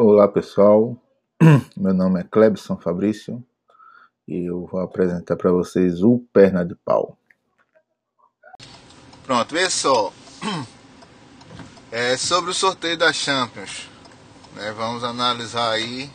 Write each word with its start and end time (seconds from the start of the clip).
Olá 0.00 0.28
pessoal, 0.28 0.96
meu 1.76 1.92
nome 1.92 2.20
é 2.20 2.22
Clebson 2.22 2.76
Fabrício 2.76 3.44
e 4.28 4.48
eu 4.48 4.64
vou 4.64 4.78
apresentar 4.80 5.34
para 5.34 5.50
vocês 5.50 6.04
o 6.04 6.20
Perna 6.32 6.64
de 6.64 6.76
Pau. 6.76 7.18
Pronto, 9.24 9.52
vê 9.52 9.68
só. 9.68 10.12
É 11.90 12.16
sobre 12.16 12.52
o 12.52 12.54
sorteio 12.54 12.96
da 12.96 13.12
Champions. 13.12 13.88
Né, 14.54 14.70
vamos 14.70 15.02
analisar 15.02 15.72
aí 15.72 16.08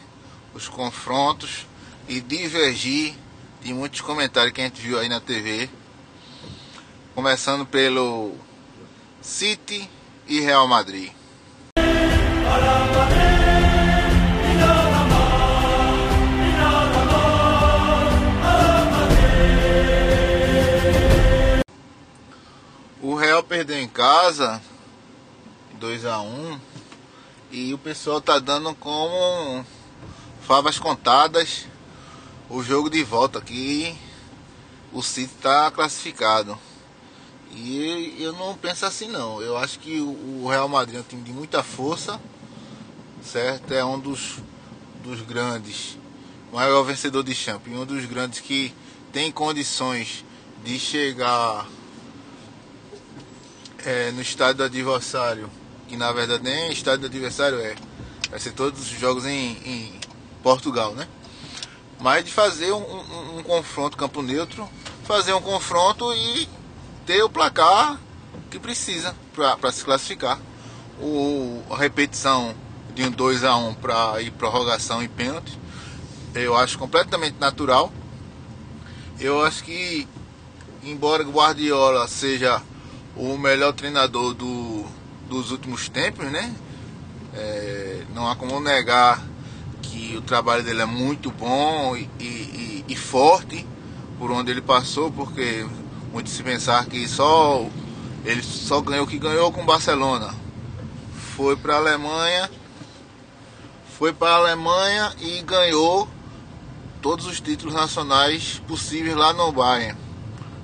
os 0.54 0.70
confrontos 0.70 1.68
e 2.08 2.22
divergir 2.22 3.16
de 3.60 3.74
muitos 3.74 4.00
comentários 4.00 4.54
que 4.54 4.62
a 4.62 4.64
gente 4.64 4.80
viu 4.80 4.98
aí 4.98 5.10
na 5.10 5.20
TV. 5.20 5.70
Começando 7.14 7.66
pelo 7.66 8.32
City 9.22 9.90
e 10.26 10.40
Real 10.40 10.70
Madrid. 10.70 11.12
O 13.20 13.23
Real 23.34 23.42
perdeu 23.42 23.82
em 23.82 23.88
casa 23.88 24.62
2 25.80 26.06
a 26.06 26.22
1 26.22 26.60
e 27.52 27.74
o 27.74 27.80
pessoal 27.80 28.22
tá 28.22 28.38
dando 28.38 28.76
como 28.76 29.66
favas 30.44 30.78
contadas 30.78 31.66
o 32.48 32.62
jogo 32.62 32.92
de 32.92 33.04
volta 33.04 33.42
que 33.42 33.96
o 34.92 35.02
City 35.02 35.34
está 35.36 35.72
classificado. 35.72 36.60
E 37.50 38.18
eu 38.20 38.34
não 38.34 38.56
penso 38.56 38.86
assim 38.86 39.08
não. 39.08 39.42
Eu 39.42 39.58
acho 39.58 39.80
que 39.80 40.00
o 40.00 40.48
Real 40.48 40.70
Madrid 40.70 40.98
é 40.98 41.00
um 41.00 41.04
time 41.04 41.24
de 41.24 41.34
muita 41.34 41.64
força, 41.64 42.22
certo? 43.24 43.74
É 43.74 43.84
um 43.84 43.98
dos, 43.98 44.38
dos 45.04 45.22
grandes, 45.22 45.98
maior 46.52 46.84
vencedor 46.84 47.24
de 47.24 47.34
Champions, 47.34 47.80
um 47.80 47.86
dos 47.88 48.06
grandes 48.06 48.40
que 48.40 48.72
tem 49.12 49.32
condições 49.32 50.24
de 50.64 50.78
chegar 50.78 51.68
é, 53.86 54.12
no 54.12 54.22
estádio 54.22 54.56
do 54.56 54.64
adversário, 54.64 55.50
que 55.88 55.98
na 55.98 56.12
verdade 56.12 56.44
nem 56.44 56.72
estádio 56.72 57.02
do 57.02 57.08
adversário 57.08 57.60
é, 57.60 57.76
vai 58.30 58.40
ser 58.40 58.52
todos 58.52 58.82
os 58.82 59.00
jogos 59.00 59.26
em, 59.26 59.52
em 59.66 60.00
Portugal, 60.42 60.94
né? 60.94 61.08
Mas 62.00 62.26
de 62.26 62.32
fazer 62.32 62.72
um, 62.72 62.82
um, 62.82 63.38
um 63.40 63.44
confronto 63.44 63.98
campo 63.98 64.22
neutro, 64.22 64.68
fazer 65.04 65.34
um 65.34 65.42
confronto 65.42 66.14
e 66.14 66.48
ter 67.06 67.24
o 67.24 67.30
placar 67.30 68.00
que 68.50 68.60
precisa 68.60 69.16
para 69.34 69.72
se 69.72 69.84
classificar. 69.84 70.40
O, 71.00 71.62
a 71.70 71.78
repetição 71.78 72.56
de 72.94 73.04
um 73.04 73.12
2 73.12 73.44
a 73.44 73.56
1 73.56 73.74
para 73.76 74.22
ir 74.22 74.32
prorrogação 74.32 75.02
e 75.02 75.08
pênalti, 75.08 75.58
eu 76.36 76.56
acho 76.56 76.78
completamente 76.78 77.38
natural. 77.40 77.92
Eu 79.20 79.44
acho 79.44 79.64
que, 79.64 80.08
embora 80.84 81.24
Guardiola 81.24 82.08
seja 82.08 82.62
o 83.16 83.38
melhor 83.38 83.74
treinador 83.74 84.34
do, 84.34 84.86
dos 85.30 85.52
últimos 85.52 85.90
tempos, 85.90 86.32
né? 86.32 86.54
É, 87.34 88.04
não 88.14 88.30
há 88.30 88.36
como 88.36 88.60
negar 88.60 89.24
que 89.82 90.16
o 90.16 90.22
trabalho 90.22 90.64
dele 90.64 90.82
é 90.82 90.86
muito 90.86 91.32
bom 91.32 91.96
e, 91.96 92.10
e, 92.20 92.86
e 92.88 92.96
forte 92.96 93.66
por 94.20 94.32
onde 94.32 94.52
ele 94.52 94.62
passou, 94.62 95.12
porque 95.12 95.66
muito 96.12 96.30
se 96.30 96.44
pensar 96.44 96.86
que 96.86 97.08
só 97.08 97.68
ele 98.24 98.42
só 98.42 98.80
ganhou 98.82 99.06
o 99.06 99.08
que 99.08 99.18
ganhou 99.18 99.52
com 99.52 99.62
o 99.62 99.66
Barcelona. 99.66 100.34
Foi 101.36 101.56
para 101.56 101.74
a 101.74 101.78
Alemanha, 101.78 102.50
foi 103.98 104.14
para 104.14 104.32
a 104.32 104.36
Alemanha 104.38 105.14
e 105.20 105.42
ganhou 105.42 106.08
todos 107.02 107.26
os 107.26 107.42
títulos 107.42 107.74
nacionais 107.74 108.62
possíveis 108.68 109.16
lá 109.16 109.34
no 109.34 109.52
Bayern. 109.52 109.98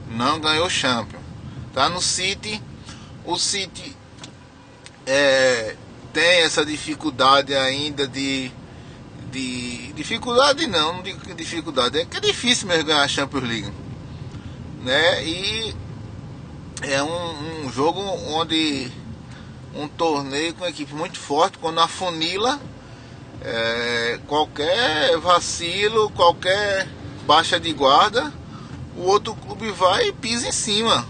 Não 0.09 0.40
ganhou 0.40 0.70
Champions. 0.70 1.19
Tá 1.74 1.90
no 1.90 2.02
City, 2.02 2.62
o 3.25 3.38
City 3.38 3.96
é, 5.06 5.75
tem 6.12 6.41
essa 6.41 6.66
dificuldade 6.66 7.53
ainda 7.56 8.07
de, 8.07 8.52
de. 9.31 9.94
Dificuldade 9.94 10.66
não, 10.68 10.94
não 10.94 11.03
digo 11.03 11.19
que 11.19 11.34
dificuldade, 11.34 12.00
é 12.00 12.06
que 12.06 12.18
é 12.18 12.19
difícil 12.19 12.68
mesmo 12.68 12.85
ganhar 12.85 13.03
a 13.03 13.08
Champions 13.08 13.44
League. 13.44 13.74
Né? 14.84 15.25
E 15.25 15.75
é 16.84 17.03
um, 17.03 17.66
um 17.66 17.72
jogo 17.72 18.00
onde 18.00 18.91
um 19.75 19.88
torneio 19.88 20.53
com 20.53 20.63
uma 20.63 20.69
equipe 20.69 20.94
muito 20.94 21.19
forte, 21.19 21.58
quando 21.58 21.79
afunila 21.79 22.59
é, 23.41 24.19
qualquer 24.28 25.18
vacilo, 25.18 26.09
qualquer 26.12 26.88
baixa 27.25 27.59
de 27.59 27.72
guarda, 27.74 28.34
o 28.97 29.03
outro 29.03 29.35
clube 29.35 29.72
vai 29.72 30.08
e 30.08 30.13
pisa 30.13 30.47
em 30.47 30.52
cima. 30.52 31.06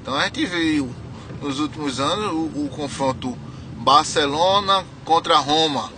Então 0.00 0.14
a 0.14 0.24
gente 0.24 0.46
viu 0.46 0.94
nos 1.40 1.58
últimos 1.58 2.00
anos 2.00 2.32
o, 2.32 2.64
o 2.64 2.68
confronto 2.68 3.36
Barcelona 3.76 4.84
contra 5.04 5.38
Roma. 5.38 5.92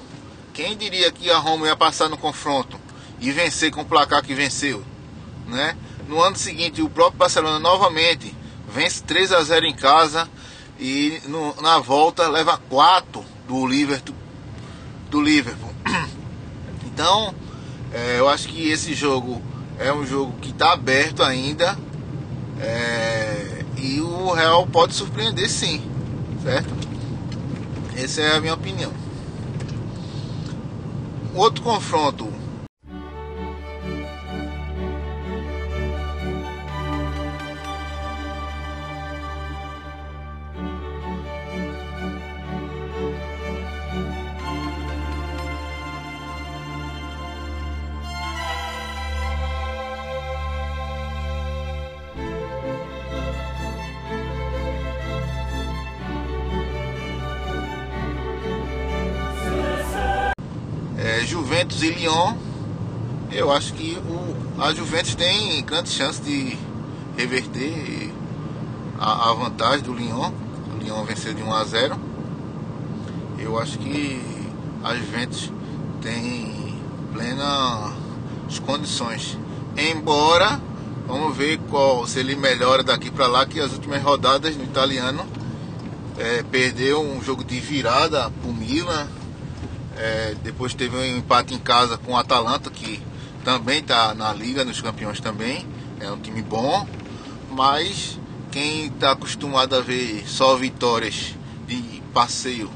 Quem 0.53 0.77
diria 0.77 1.11
que 1.11 1.31
a 1.31 1.39
Roma 1.39 1.67
ia 1.67 1.77
passar 1.77 2.09
no 2.09 2.17
confronto 2.17 2.79
e 3.21 3.31
vencer 3.31 3.71
com 3.71 3.83
o 3.83 3.85
placar 3.85 4.23
que 4.23 4.35
venceu, 4.35 4.85
né? 5.47 5.77
No 6.09 6.21
ano 6.21 6.37
seguinte, 6.37 6.83
o 6.83 6.89
próprio 6.89 7.19
Barcelona 7.19 7.59
novamente 7.59 8.35
vence 8.69 9.03
3 9.03 9.33
a 9.33 9.43
0 9.43 9.67
em 9.67 9.75
casa 9.75 10.29
e 10.79 11.21
no, 11.27 11.55
na 11.63 11.79
volta 11.79 12.29
leva 12.29 12.59
4 12.69 13.25
do 13.47 13.67
Liverpool. 13.67 14.17
Do 15.11 15.21
Liverpool. 15.21 15.73
Então, 16.95 17.35
é, 17.91 18.19
eu 18.19 18.29
acho 18.29 18.49
que 18.49 18.69
esse 18.69 18.93
jogo 18.93 19.43
é 19.79 19.91
um 19.91 20.05
jogo 20.05 20.35
que 20.43 20.51
está 20.51 20.73
aberto 20.73 21.23
ainda. 21.23 21.77
É, 22.61 23.62
e 23.83 24.01
o 24.01 24.33
Real 24.33 24.65
pode 24.65 24.95
surpreender 24.95 25.51
sim, 25.51 25.83
certo? 26.41 26.73
Essa 27.97 28.21
é 28.21 28.37
a 28.37 28.41
minha 28.41 28.55
opinião. 28.55 28.93
Outro 31.35 31.65
confronto 31.65 32.29
Juventus 61.53 61.83
e 61.83 61.91
Lyon, 61.91 62.35
eu 63.31 63.53
acho 63.53 63.75
que 63.75 63.99
o, 64.09 64.63
a 64.63 64.73
Juventus 64.73 65.15
tem 65.15 65.63
grandes 65.63 65.93
chances 65.93 66.25
de 66.25 66.57
reverter 67.15 68.11
a, 68.99 69.29
a, 69.29 69.35
vantagem 69.35 69.83
do 69.83 69.93
Lyon. 69.93 70.33
O 70.75 70.83
Lyon 70.83 71.05
venceu 71.05 71.35
de 71.35 71.43
1 71.43 71.53
a 71.53 71.65
0. 71.65 72.01
Eu 73.39 73.59
acho 73.59 73.79
que 73.79 74.19
a 74.83 74.95
Juventus 74.95 75.53
tem 76.01 76.81
plenas 77.13 77.93
condições. 78.65 79.39
Embora, 79.77 80.59
vamos 81.07 81.37
ver 81.37 81.59
qual, 81.69 82.07
se 82.07 82.19
ele 82.21 82.35
melhora 82.35 82.83
daqui 82.83 83.11
para 83.11 83.27
lá, 83.27 83.45
que 83.45 83.61
as 83.61 83.73
últimas 83.73 84.03
rodadas 84.03 84.57
no 84.57 84.65
italiano 84.65 85.27
é, 86.17 86.43
perdeu 86.45 87.03
um 87.03 87.23
jogo 87.23 87.45
de 87.45 87.61
virada 87.61 88.33
pro 88.41 88.55
Milan 88.55 89.07
é, 89.97 90.35
depois 90.43 90.75
teve 90.75 90.97
um 90.97 91.05
empate 91.19 91.55
em 91.55 91.59
casa 91.59 91.99
com 91.99 92.13
o 92.13 92.17
Atalanta, 92.17 92.71
que 92.71 93.03
também 93.45 93.81
está 93.81 94.15
na 94.15 94.33
Liga 94.33 94.65
dos 94.65 94.81
Campeões 94.81 95.21
também. 95.21 95.67
É 96.01 96.11
um 96.11 96.19
time 96.19 96.43
bom, 96.43 96.87
mas 97.51 98.19
quem 98.51 98.87
está 98.87 99.13
acostumado 99.13 99.75
a 99.75 99.81
ver 99.81 100.25
só 100.27 100.57
vitórias 100.57 101.35
de 101.67 102.03
passeio 102.13 102.71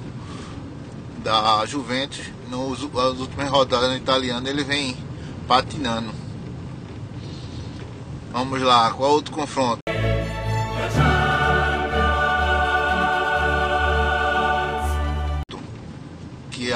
da 1.22 1.66
Juventus, 1.66 2.20
nos, 2.48 2.80
nas 2.92 3.18
últimas 3.18 3.48
rodadas 3.48 3.90
no 3.90 3.96
italiano 3.96 4.48
ele 4.48 4.62
vem 4.62 4.96
patinando. 5.48 6.12
Vamos 8.32 8.60
lá, 8.60 8.90
qual 8.90 9.10
outro 9.12 9.32
confronto? 9.32 9.85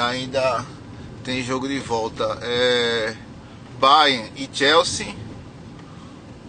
Ainda 0.07 0.65
tem 1.23 1.43
jogo 1.43 1.67
de 1.67 1.79
volta. 1.79 2.37
É 2.41 3.15
Bayern 3.79 4.31
e 4.35 4.49
Chelsea. 4.51 5.15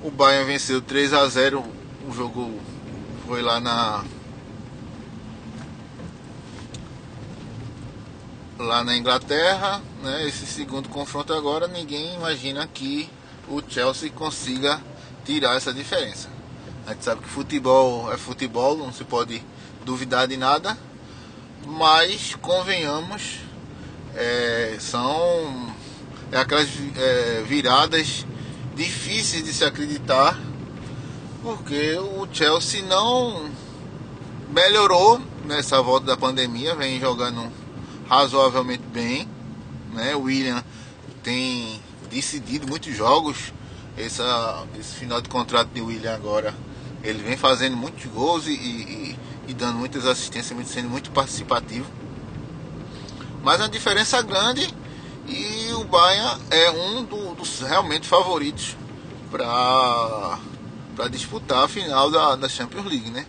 O 0.03 0.11
Bayern 0.11 0.47
venceu 0.47 0.81
3 0.81 1.13
a 1.13 1.27
0. 1.29 1.65
O 2.09 2.13
jogo 2.13 2.59
foi 3.27 3.43
lá 3.43 3.61
na 3.61 4.05
lá 8.59 8.85
na 8.85 8.97
Inglaterra, 8.97 9.83
né, 10.03 10.27
esse 10.27 10.47
segundo 10.47 10.89
confronto 10.89 11.33
agora, 11.35 11.67
ninguém 11.67 12.15
imagina 12.15 12.67
que 12.67 13.11
o 13.49 13.61
Chelsea 13.67 14.09
consiga 14.11 14.81
tirar 15.25 15.57
essa 15.57 15.73
diferença. 15.73 16.29
A 16.87 16.93
gente 16.93 17.05
sabe 17.05 17.23
que 17.23 17.29
futebol 17.29 18.13
é 18.13 18.17
futebol, 18.17 18.77
não 18.77 18.93
se 18.93 19.05
pode 19.05 19.43
duvidar 19.85 20.29
de 20.29 20.37
nada, 20.37 20.79
mas 21.67 22.35
convenhamos, 22.37 23.41
é, 24.15 24.77
são 24.81 25.73
é 26.31 26.39
aquelas 26.39 26.69
é, 26.97 27.45
viradas 27.47 28.27
difíceis 28.75 29.45
de 29.45 29.53
se 29.53 29.65
acreditar, 29.65 30.39
porque 31.43 31.97
o 31.99 32.27
Chelsea 32.33 32.83
não 32.85 33.51
melhorou 34.51 35.21
nessa 35.45 35.83
volta 35.83 36.07
da 36.07 36.17
pandemia, 36.17 36.75
vem 36.75 37.01
jogando 37.01 37.51
razoavelmente 38.09 38.85
bem, 38.93 39.29
né? 39.93 40.15
O 40.15 40.23
William 40.23 40.63
tem 41.23 41.81
decidido 42.11 42.67
muitos 42.67 42.95
jogos. 42.97 43.53
Essa, 43.97 44.67
esse 44.79 44.95
final 44.95 45.21
de 45.21 45.29
contrato 45.29 45.69
de 45.75 45.83
William 45.83 46.15
agora, 46.15 46.55
ele 47.03 47.23
vem 47.23 47.37
fazendo 47.37 47.77
muitos 47.77 48.07
gols 48.07 48.47
e, 48.47 48.53
e, 48.53 49.19
e 49.53 49.55
dando 49.55 49.79
muitas 49.79 50.07
assistências, 50.07 50.69
sendo 50.69 50.89
muito 50.89 51.11
participativo. 51.11 51.87
Mas 53.43 53.61
a 53.61 53.69
diferença 53.69 54.21
grande 54.23 54.67
e 55.29 55.73
o 55.75 55.85
Bayern 55.85 56.41
é 56.51 56.71
um 56.71 57.05
do, 57.05 57.35
dos 57.35 57.61
realmente 57.61 58.09
favoritos 58.09 58.77
para 59.31 60.39
disputar 61.11 61.65
a 61.65 61.69
final 61.69 62.11
da, 62.11 62.37
da 62.37 62.49
Champions 62.49 62.87
League, 62.87 63.11
né? 63.11 63.27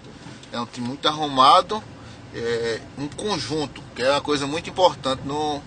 É 0.51 0.59
um 0.59 0.65
time 0.65 0.87
muito 0.87 1.07
arrumado, 1.07 1.83
é, 2.33 2.79
um 2.97 3.07
conjunto, 3.07 3.81
que 3.95 4.01
é 4.01 4.11
uma 4.11 4.21
coisa 4.21 4.47
muito 4.47 4.69
importante 4.69 5.21
no, 5.25 5.61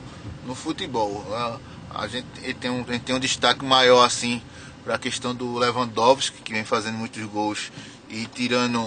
no 0.47 0.55
futebol. 0.55 1.25
A, 1.35 2.03
a 2.03 2.08
gente 2.08 2.26
tem 2.55 2.70
um, 2.70 2.82
tem 2.82 3.14
um 3.14 3.20
destaque 3.20 3.64
maior 3.64 4.05
assim 4.05 4.41
para 4.85 4.94
a 4.94 4.99
questão 4.99 5.35
do 5.35 5.58
Lewandowski, 5.58 6.41
que 6.43 6.53
vem 6.53 6.64
fazendo 6.64 6.97
muitos 6.97 7.23
gols 7.25 7.73
e 8.08 8.26
tirando 8.26 8.87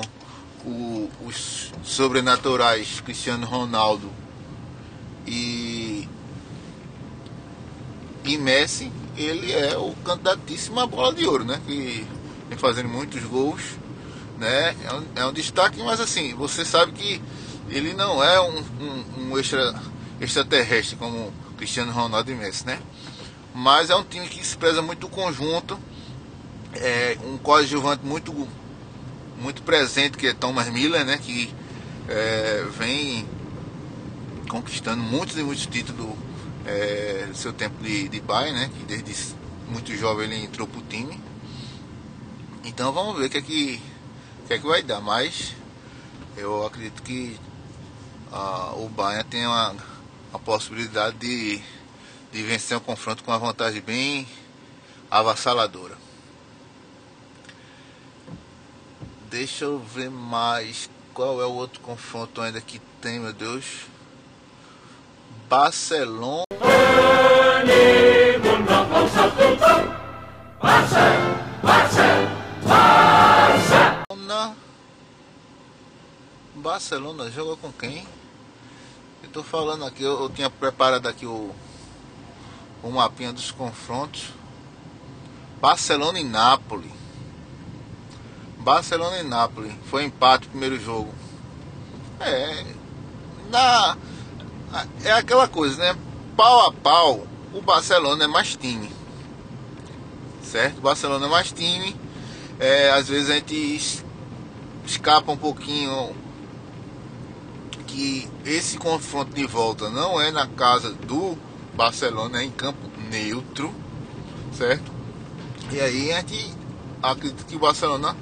o, 0.66 1.10
os 1.26 1.72
sobrenaturais 1.84 3.02
Cristiano 3.02 3.46
Ronaldo 3.46 4.10
e, 5.26 6.08
e 8.24 8.38
Messi, 8.38 8.92
ele 9.18 9.52
é 9.52 9.78
o 9.78 9.94
candidatíssimo 10.06 10.80
à 10.80 10.88
bola 10.88 11.14
de 11.14 11.26
ouro, 11.26 11.44
né? 11.44 11.62
Que 11.66 12.06
vem 12.48 12.58
fazendo 12.58 12.90
muitos 12.90 13.24
gols, 13.24 13.62
né? 14.38 14.76
É 14.84 14.94
um, 14.94 15.06
é 15.16 15.26
um 15.26 15.34
destaque, 15.34 15.82
mas 15.84 16.00
assim, 16.00 16.34
você 16.34 16.66
sabe 16.66 16.94
que 16.94 17.22
ele 17.70 17.94
não 17.94 18.24
é 18.24 18.42
um, 18.42 18.60
um, 18.82 19.06
um 19.18 19.38
extra, 19.38 19.76
extraterrestre 20.20 20.96
como 20.96 21.32
Cristiano 21.58 21.92
Ronaldo 21.92 22.32
e 22.32 22.36
Messi, 22.36 22.66
né? 22.66 22.80
Mas 23.54 23.90
é 23.90 23.96
um 23.96 24.04
time 24.04 24.28
que 24.28 24.46
se 24.46 24.58
preza 24.58 24.82
muito 24.82 25.08
o 25.08 25.10
conjunto, 25.10 25.78
é 26.74 27.18
um 27.26 27.38
coadjuvante 27.38 28.06
muito 28.06 28.48
muito 29.40 29.64
presente 29.64 30.18
que 30.18 30.28
é 30.28 30.34
Thomas 30.34 30.70
Miller, 30.70 31.06
né? 31.06 31.18
Que 31.18 31.54
é, 32.08 32.66
vem 32.78 33.28
conquistando 34.50 35.02
muitos 35.02 35.38
e 35.38 35.44
muitos 35.44 35.66
títulos 35.66 36.16
é, 36.66 37.26
no 37.28 37.36
seu 37.36 37.54
tempo 37.54 37.82
de, 37.84 38.10
de 38.10 38.20
Bayern, 38.20 38.60
né? 38.60 38.70
Que 38.78 38.86
desde 38.86 39.36
muito 39.70 39.96
jovem 39.96 40.26
ele 40.26 40.44
entrou 40.44 40.68
pro 40.68 40.82
time. 40.82 41.20
Então 42.64 42.92
vamos 42.92 43.18
ver 43.18 43.28
o 43.28 43.30
que 43.30 43.38
é 43.38 43.42
que, 43.42 43.82
que, 44.48 44.54
é 44.54 44.60
que 44.60 44.68
vai 44.68 44.84
dar. 44.84 45.00
Mas 45.02 45.54
eu 46.36 46.66
acredito 46.66 47.02
que 47.02 47.40
a, 48.32 48.74
o 48.76 48.90
Bayern 48.90 49.24
tem 49.24 49.46
uma, 49.46 49.76
a 50.34 50.40
possibilidade 50.40 51.18
de, 51.18 51.62
de 52.32 52.44
vencer 52.44 52.78
um 52.78 52.82
confronto 52.82 53.24
com 53.24 53.32
uma 53.32 53.40
vantagem 53.40 53.82
bem 53.82 54.28
avassaladora. 55.10 56.09
Deixa 59.30 59.66
eu 59.66 59.78
ver 59.78 60.10
mais. 60.10 60.90
Qual 61.14 61.40
é 61.40 61.46
o 61.46 61.52
outro 61.52 61.80
confronto 61.82 62.42
ainda 62.42 62.60
que 62.60 62.80
tem, 63.00 63.20
meu 63.20 63.32
Deus? 63.32 63.86
Barcelona. 65.48 66.46
Barcelona 76.56 77.30
joga 77.30 77.56
com 77.58 77.72
quem? 77.72 78.08
Eu 79.22 79.30
tô 79.30 79.44
falando 79.44 79.86
aqui, 79.86 80.02
eu, 80.02 80.22
eu 80.22 80.30
tinha 80.30 80.50
preparado 80.50 81.08
aqui 81.08 81.26
o, 81.26 81.54
o 82.82 82.90
mapinha 82.90 83.32
dos 83.32 83.52
confrontos. 83.52 84.30
Barcelona 85.62 86.20
e 86.20 86.24
Nápoles. 86.24 86.99
Barcelona 88.60 89.20
e 89.20 89.24
Nápoles. 89.24 89.72
Foi 89.90 90.04
empate 90.04 90.48
o 90.48 90.50
primeiro 90.50 90.80
jogo. 90.80 91.14
É. 92.20 92.66
Na, 93.50 93.98
é 95.04 95.12
aquela 95.12 95.48
coisa, 95.48 95.78
né? 95.78 96.00
Pau 96.36 96.68
a 96.68 96.72
pau, 96.72 97.28
o 97.54 97.62
Barcelona 97.62 98.26
é 98.26 98.28
mais 98.28 98.56
time. 98.56 98.90
Certo? 100.44 100.78
O 100.78 100.82
Barcelona 100.82 101.26
é 101.26 101.30
mais 101.30 101.52
time. 101.52 101.96
É, 102.60 102.92
às 102.92 103.08
vezes 103.08 103.30
a 103.30 103.36
gente 103.36 104.04
escapa 104.86 105.32
um 105.32 105.38
pouquinho 105.38 106.16
que 107.88 108.30
esse 108.46 108.78
confronto 108.78 109.34
de 109.34 109.46
volta 109.46 109.90
não 109.90 110.22
é 110.22 110.32
na 110.32 110.46
casa 110.46 110.92
do 110.92 111.38
Barcelona, 111.74 112.42
é 112.42 112.46
em 112.46 112.52
campo 112.52 112.80
neutro, 113.10 113.74
certo? 114.54 114.92
E 115.72 115.80
aí 115.80 116.12
a 116.12 116.18
gente 116.18 116.54
acredita 117.02 117.44
que 117.46 117.56
o 117.56 117.60
Barcelona 117.60 118.16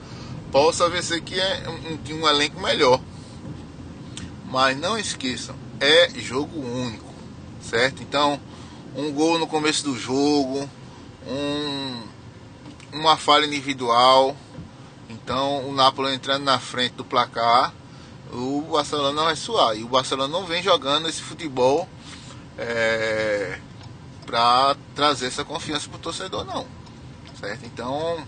possa 0.57 0.89
vencer 0.89 1.21
que 1.21 1.39
é 1.39 1.69
um, 1.69 2.15
um, 2.15 2.21
um 2.21 2.27
elenco 2.27 2.59
melhor. 2.59 2.99
Mas 4.45 4.75
não 4.75 4.97
esqueçam, 4.97 5.55
é 5.79 6.09
jogo 6.19 6.59
único, 6.59 7.13
certo? 7.61 8.01
Então, 8.01 8.39
um 8.95 9.11
gol 9.11 9.37
no 9.37 9.45
começo 9.45 9.83
do 9.83 9.95
jogo, 9.95 10.67
um, 11.27 12.01
uma 12.91 13.15
falha 13.17 13.45
individual. 13.45 14.35
Então, 15.07 15.69
o 15.69 15.73
Napoli 15.73 16.15
entrando 16.15 16.43
na 16.43 16.57
frente 16.57 16.93
do 16.93 17.05
placar, 17.05 17.71
o 18.33 18.61
Barcelona 18.61 19.25
vai 19.25 19.35
suar. 19.35 19.77
E 19.77 19.83
o 19.83 19.87
Barcelona 19.87 20.31
não 20.31 20.45
vem 20.45 20.63
jogando 20.63 21.07
esse 21.07 21.21
futebol 21.21 21.87
é, 22.57 23.59
para 24.25 24.75
trazer 24.95 25.27
essa 25.27 25.45
confiança 25.45 25.87
para 25.87 25.97
o 25.97 26.01
torcedor, 26.01 26.45
não, 26.45 26.65
certo? 27.39 27.63
Então, 27.65 28.25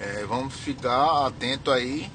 é, 0.00 0.24
vamos 0.26 0.54
ficar 0.54 1.26
atento 1.26 1.70
aí. 1.70 2.10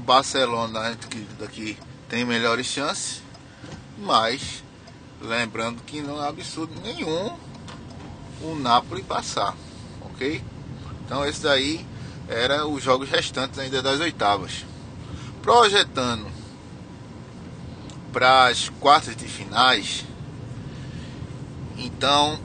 Barcelona, 0.00 0.96
daqui 1.38 1.78
tem 2.08 2.24
melhores 2.24 2.66
chances, 2.66 3.22
mas 3.98 4.62
lembrando 5.20 5.82
que 5.82 6.02
não 6.02 6.22
é 6.22 6.28
absurdo 6.28 6.74
nenhum 6.82 7.34
o 8.42 8.54
Napoli 8.54 9.02
passar, 9.02 9.56
ok? 10.02 10.42
Então 11.04 11.24
esse 11.24 11.42
daí 11.42 11.86
era 12.28 12.66
os 12.66 12.82
jogos 12.82 13.08
restantes 13.08 13.58
ainda 13.58 13.80
das 13.80 14.00
oitavas. 14.00 14.66
Projetando 15.40 16.26
para 18.12 18.46
as 18.46 18.68
quartas 18.68 19.16
de 19.16 19.26
finais, 19.26 20.04
então 21.78 22.38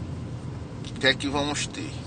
o 0.79 0.93
que 1.00 1.08
é 1.08 1.13
que 1.13 1.27
vamos 1.27 1.67
ter? 1.67 1.99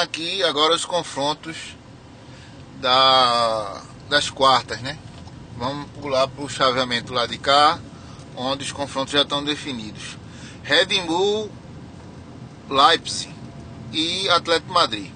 Aqui 0.00 0.42
agora 0.42 0.74
os 0.74 0.84
confrontos 0.84 1.76
da, 2.80 3.82
das 4.08 4.30
quartas, 4.30 4.80
né? 4.80 4.98
Vamos 5.56 5.90
pular 5.90 6.26
para 6.26 6.44
o 6.44 6.48
chaveamento 6.48 7.12
lá 7.12 7.26
de 7.26 7.38
cá, 7.38 7.78
onde 8.34 8.64
os 8.64 8.72
confrontos 8.72 9.12
já 9.12 9.22
estão 9.22 9.44
definidos. 9.44 10.16
Red 10.62 10.86
Bull, 11.06 11.50
Leipzig 12.68 13.34
e 13.92 14.28
Atlético 14.30 14.72
Madrid. 14.72 15.10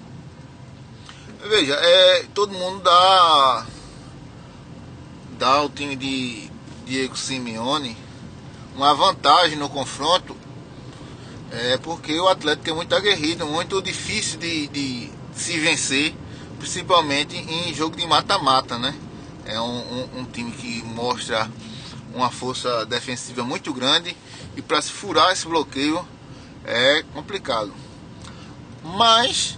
Veja, 1.48 1.74
é, 1.74 2.26
todo 2.34 2.52
mundo 2.52 2.82
dá, 2.82 3.66
dá 5.38 5.48
ao 5.48 5.68
time 5.68 5.96
de 5.96 6.50
Diego 6.84 7.16
Simeone 7.16 7.96
uma 8.74 8.94
vantagem 8.94 9.56
no 9.56 9.68
confronto 9.68 10.36
é 11.56 11.78
porque 11.78 12.18
o 12.18 12.28
Atlético 12.28 12.70
é 12.70 12.72
muito 12.72 12.94
aguerrido, 12.94 13.46
muito 13.46 13.80
difícil 13.80 14.38
de, 14.38 14.66
de 14.68 15.10
se 15.32 15.58
vencer, 15.60 16.14
principalmente 16.58 17.36
em 17.36 17.72
jogo 17.72 17.96
de 17.96 18.04
mata-mata, 18.06 18.76
né? 18.76 18.94
É 19.44 19.60
um, 19.60 19.64
um, 19.64 20.08
um, 20.20 20.24
time 20.24 20.50
que 20.50 20.82
mostra 20.82 21.48
uma 22.12 22.30
força 22.30 22.84
defensiva 22.86 23.44
muito 23.44 23.72
grande 23.72 24.16
e 24.56 24.62
para 24.62 24.82
se 24.82 24.90
furar 24.90 25.32
esse 25.32 25.46
bloqueio 25.46 26.04
é 26.64 27.04
complicado. 27.12 27.72
Mas 28.82 29.56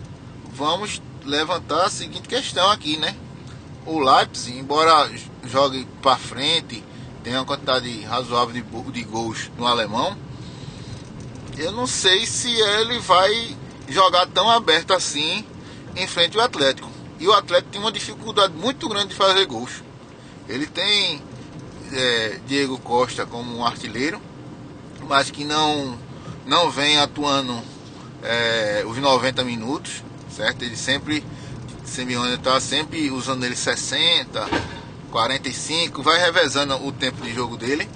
vamos 0.53 1.00
levantar 1.25 1.87
a 1.87 1.91
seguinte 1.91 2.29
questão 2.29 2.71
aqui, 2.71 2.99
né? 2.99 3.15
O 3.87 4.00
Leipzig, 4.00 4.59
embora 4.59 5.11
jogue 5.45 5.87
para 6.03 6.17
frente, 6.17 6.85
tenha 7.23 7.38
uma 7.38 7.47
quantidade 7.47 8.03
razoável 8.03 8.53
de, 8.53 8.93
de 8.93 9.05
gols 9.05 9.50
no 9.57 9.67
alemão, 9.67 10.17
eu 11.57 11.73
não 11.73 11.87
sei 11.87 12.27
se 12.27 12.49
ele 12.49 12.99
vai 12.99 13.57
jogar 13.89 14.27
tão 14.27 14.51
aberto 14.51 14.93
assim 14.93 15.45
em 15.95 16.07
frente 16.07 16.39
ao 16.39 16.45
Atlético. 16.45 16.91
E 17.19 17.27
o 17.27 17.33
Atlético 17.33 17.71
tem 17.71 17.81
uma 17.81 17.93
dificuldade 17.93 18.53
muito 18.55 18.89
grande 18.89 19.09
de 19.09 19.15
fazer 19.15 19.47
gols. 19.47 19.83
Ele 20.49 20.67
tem 20.67 21.23
é, 21.93 22.41
Diego 22.47 22.79
Costa 22.79 23.25
como 23.25 23.57
um 23.57 23.65
artilheiro, 23.65 24.21
mas 25.09 25.31
que 25.31 25.45
não, 25.45 25.99
não 26.45 26.71
vem 26.71 26.99
atuando 26.99 27.59
é, 28.23 28.85
os 28.87 28.99
90 28.99 29.43
minutos, 29.45 30.03
certo? 30.31 30.63
Ele 30.63 30.77
sempre, 30.77 31.25
Simeone 31.85 32.35
está 32.35 32.61
sempre 32.61 33.11
usando 33.11 33.45
ele 33.45 33.57
60, 33.57 34.47
45, 35.11 36.03
vai 36.03 36.19
revezando 36.19 36.75
o 36.87 36.93
tempo 36.93 37.23
de 37.23 37.33
jogo 37.33 37.57
dele. 37.57 37.89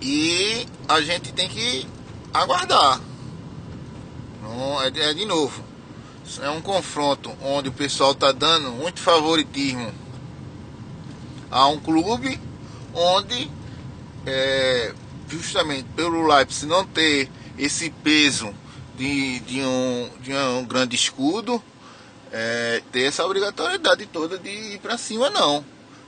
E 0.00 0.66
a 0.88 1.00
gente 1.00 1.32
tem 1.32 1.48
que 1.48 1.86
aguardar. 2.32 3.00
Não, 4.42 4.82
é, 4.82 4.88
é 4.88 5.14
de 5.14 5.24
novo. 5.24 5.64
É 6.40 6.50
um 6.50 6.60
confronto 6.60 7.32
onde 7.42 7.68
o 7.70 7.72
pessoal 7.72 8.12
está 8.12 8.32
dando 8.32 8.70
muito 8.72 9.00
favoritismo 9.00 9.92
a 11.50 11.66
um 11.68 11.80
clube 11.80 12.38
onde 12.94 13.50
é, 14.26 14.92
justamente 15.28 15.84
pelo 15.96 16.26
Leipzig 16.26 16.66
não 16.66 16.84
ter 16.84 17.30
esse 17.58 17.90
peso 17.90 18.54
de, 18.96 19.40
de, 19.40 19.60
um, 19.62 20.10
de 20.20 20.34
um 20.34 20.64
grande 20.64 20.96
escudo, 20.96 21.62
é, 22.32 22.82
ter 22.92 23.04
essa 23.04 23.24
obrigatoriedade 23.24 24.06
toda 24.06 24.38
de 24.38 24.50
ir 24.50 24.78
para 24.80 24.98
cima 24.98 25.30
não, 25.30 25.64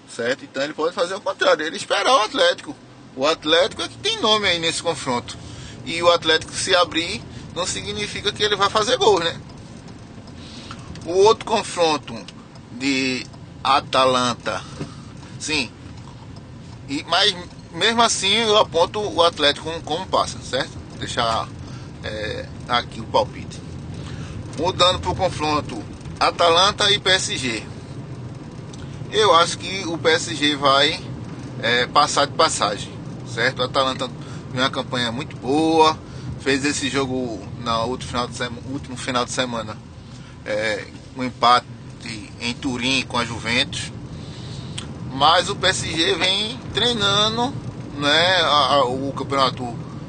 certo? 0.08 0.44
Então 0.44 0.62
ele 0.62 0.74
pode 0.74 0.94
fazer 0.94 1.14
o 1.14 1.20
contrário, 1.20 1.64
ele 1.64 1.76
esperar 1.76 2.12
o 2.12 2.22
Atlético. 2.22 2.76
O 3.16 3.26
Atlético 3.26 3.82
é 3.82 3.88
que 3.88 3.98
tem 3.98 4.20
nome 4.20 4.48
aí 4.48 4.58
nesse 4.58 4.82
confronto. 4.82 5.36
E 5.84 6.02
o 6.02 6.10
Atlético 6.10 6.52
se 6.52 6.74
abrir 6.74 7.22
não 7.54 7.66
significa 7.66 8.32
que 8.32 8.42
ele 8.42 8.56
vai 8.56 8.70
fazer 8.70 8.96
gol, 8.96 9.18
né? 9.20 9.40
O 11.04 11.12
outro 11.24 11.44
confronto 11.44 12.14
de 12.72 13.26
Atalanta 13.64 14.62
Sim. 15.40 15.70
E, 16.86 17.02
mas 17.08 17.34
mesmo 17.72 18.02
assim 18.02 18.30
eu 18.30 18.58
aponto 18.58 19.00
o 19.00 19.22
Atlético 19.22 19.72
como, 19.82 20.06
passa, 20.06 20.38
certo? 20.38 20.70
Deixar 20.98 21.48
é, 22.04 22.46
aqui 22.68 23.00
o 23.00 23.06
palpite. 23.06 23.58
Mudando 24.58 25.00
para 25.00 25.10
o 25.10 25.16
confronto 25.16 25.82
Atalanta 26.20 26.90
e 26.92 26.98
PSG. 26.98 27.64
Eu 29.10 29.34
acho 29.34 29.56
que 29.58 29.86
o 29.86 29.96
PSG 29.96 30.56
vai 30.56 31.00
é, 31.62 31.86
passar 31.86 32.26
de 32.26 32.34
passagem, 32.34 32.92
certo? 33.30 33.60
O 33.60 33.64
Atalanta 33.64 34.08
tem 34.52 34.60
uma 34.60 34.70
campanha 34.70 35.10
muito 35.10 35.36
boa, 35.36 35.98
fez 36.40 36.64
esse 36.64 36.88
jogo 36.88 37.40
no 37.64 37.84
último 37.86 38.10
final 38.10 38.26
de 38.26 38.36
semana, 38.36 38.62
último 38.70 38.96
final 38.96 39.24
de 39.24 39.32
semana 39.32 39.76
é, 40.44 40.86
um 41.16 41.24
empate 41.24 41.66
em 42.40 42.54
Turim 42.54 43.02
com 43.02 43.18
a 43.18 43.24
Juventus 43.24 43.92
mas 45.12 45.50
o 45.50 45.56
PSG 45.56 46.14
vem 46.14 46.58
treinando, 46.72 47.52
né? 47.98 48.42
o 48.86 49.12
campeonato 49.12 49.66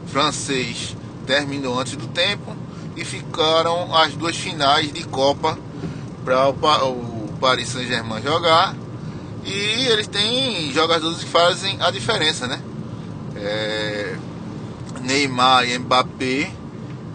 francês 0.08 0.96
terminou 1.26 1.80
antes 1.80 1.96
do 1.96 2.08
tempo 2.08 2.56
e 2.96 3.04
ficaram 3.04 3.96
as 3.96 4.14
duas 4.14 4.36
finais 4.36 4.92
de 4.92 5.04
Copa 5.04 5.58
para 6.24 6.50
o, 6.50 7.30
Paris 7.40 7.70
Saint-Germain 7.70 8.22
jogar. 8.22 8.76
E 9.44 9.88
eles 9.88 10.08
têm 10.08 10.72
jogadores 10.72 11.18
que 11.18 11.26
fazem 11.26 11.78
a 11.82 11.90
diferença, 11.90 12.46
né? 12.46 12.62
É, 13.42 14.16
Neymar 15.02 15.68
e 15.68 15.78
Mbappé, 15.78 16.52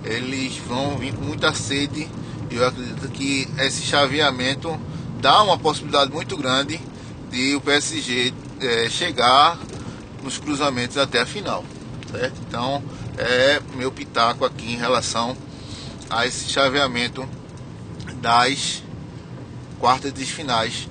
eles 0.04 0.58
vão 0.58 0.98
vir 0.98 1.14
com 1.14 1.24
muita 1.24 1.54
sede. 1.54 2.08
E 2.50 2.56
eu 2.56 2.66
acredito 2.66 3.08
que 3.08 3.48
esse 3.58 3.82
chaveamento 3.82 4.78
dá 5.20 5.42
uma 5.42 5.58
possibilidade 5.58 6.12
muito 6.12 6.36
grande 6.36 6.80
de 7.30 7.54
o 7.54 7.60
PSG 7.60 8.32
é, 8.60 8.88
chegar 8.88 9.58
nos 10.22 10.38
cruzamentos 10.38 10.96
até 10.96 11.20
a 11.20 11.26
final. 11.26 11.64
Certo? 12.10 12.40
Então 12.46 12.82
é 13.18 13.60
meu 13.74 13.90
pitaco 13.90 14.44
aqui 14.44 14.72
em 14.72 14.76
relação 14.76 15.36
a 16.08 16.26
esse 16.26 16.48
chaveamento 16.48 17.28
das 18.20 18.82
quartas 19.78 20.12
de 20.12 20.24
finais 20.24 20.88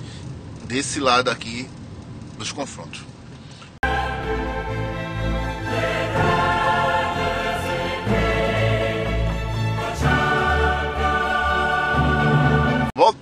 desse 0.66 1.00
lado 1.00 1.30
aqui 1.30 1.68
dos 2.38 2.52
confrontos. 2.52 3.05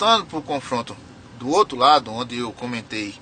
Voltando 0.04 0.26
para 0.26 0.38
o 0.38 0.42
confronto 0.42 0.96
do 1.38 1.48
outro 1.48 1.78
lado, 1.78 2.12
onde 2.12 2.36
eu 2.36 2.52
comentei 2.52 3.14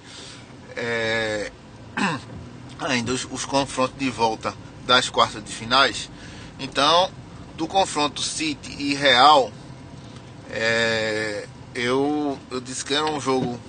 é, 0.75 1.53
ainda 2.81 3.13
os, 3.13 3.25
os, 3.31 3.45
confrontos 3.45 3.97
de 3.97 4.11
volta 4.11 4.53
das 4.85 5.09
quartas 5.09 5.45
de 5.45 5.53
finais, 5.53 6.11
então 6.59 7.09
do 7.57 7.69
confronto 7.69 8.21
City 8.21 8.75
e 8.83 8.95
Real, 8.95 9.53
é, 10.51 11.47
eu, 11.73 12.37
eu 12.51 12.61
disse 12.61 12.85
que 12.85 12.95
era 12.95 13.07
um 13.07 13.21
jogo 13.21 13.61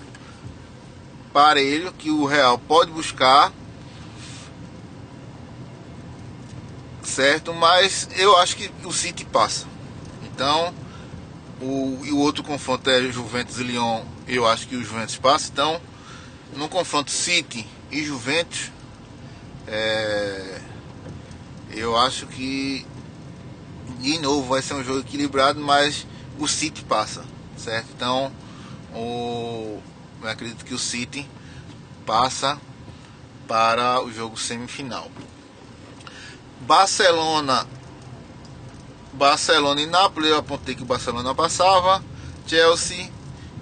parelho 1.31 1.93
que 1.93 2.09
o 2.09 2.25
Real 2.25 2.57
pode 2.57 2.89
buscar 2.89 3.53
certo, 7.03 7.53
mas 7.53 8.09
eu 8.15 8.35
acho 8.39 8.55
que 8.55 8.71
o 8.83 8.91
City 8.91 9.23
passa. 9.23 9.67
Então, 10.23 10.73
o, 11.63 12.01
e 12.03 12.11
o 12.11 12.17
outro 12.17 12.43
confronto 12.43 12.89
é 12.89 13.01
Juventus 13.11 13.59
e 13.59 13.63
Lyon 13.63 14.03
eu 14.27 14.45
acho 14.45 14.67
que 14.67 14.75
o 14.75 14.83
Juventus 14.83 15.17
passa. 15.17 15.49
Então, 15.51 15.79
no 16.55 16.67
confronto 16.67 17.09
City 17.09 17.67
e 17.91 18.03
Juventus, 18.03 18.71
é, 19.67 20.61
eu 21.71 21.97
acho 21.97 22.27
que 22.27 22.85
de 23.99 24.19
novo 24.19 24.49
vai 24.49 24.61
ser 24.61 24.73
um 24.73 24.83
jogo 24.83 24.99
equilibrado, 24.99 25.59
mas 25.59 26.05
o 26.37 26.47
City 26.47 26.83
passa, 26.83 27.23
certo? 27.57 27.87
Então, 27.95 28.31
o, 28.93 29.81
eu 30.21 30.29
acredito 30.29 30.65
que 30.65 30.73
o 30.73 30.79
City 30.79 31.27
passa 32.05 32.59
para 33.47 34.03
o 34.03 34.11
jogo 34.11 34.37
semifinal. 34.37 35.09
Barcelona 36.61 37.65
Barcelona 39.13 39.81
e 39.81 39.85
Nápoles, 39.85 40.29
eu 40.29 40.37
apontei 40.37 40.75
que 40.75 40.83
o 40.83 40.85
Barcelona 40.85 41.33
passava. 41.35 42.03
Chelsea 42.47 43.09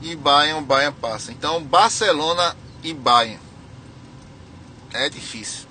e 0.02 0.16
Bayern, 0.16 0.60
o 0.60 0.66
Bayern 0.66 0.96
passa. 1.00 1.32
Então, 1.32 1.62
Barcelona 1.64 2.56
e 2.84 2.94
Bayern. 2.94 3.40
É 4.94 5.10
difícil. 5.10 5.68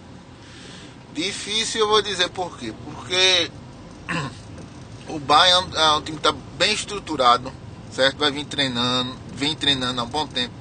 Difícil 1.13 1.81
eu 1.81 1.89
vou 1.89 2.03
dizer 2.03 2.29
por 2.31 2.57
quê. 2.59 2.73
Porque 2.85 3.51
o 5.09 5.19
Bayern 5.19 5.69
é 5.75 5.91
um 5.93 6.03
time 6.03 6.19
que 6.19 6.29
está 6.29 6.33
bem 6.57 6.73
estruturado, 6.73 7.53
certo? 7.91 8.19
Vai 8.19 8.31
vir 8.31 8.45
treinando, 8.45 9.17
vem 9.35 9.57
treinando 9.57 10.01
há 10.01 10.05
um 10.05 10.09
bom 10.09 10.27
tempo. 10.27 10.55